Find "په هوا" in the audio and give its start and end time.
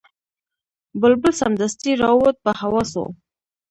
2.45-2.83